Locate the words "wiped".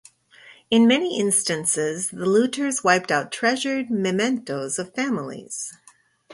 2.83-3.11